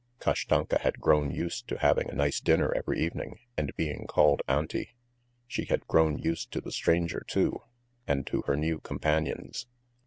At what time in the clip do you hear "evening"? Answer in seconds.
2.99-3.37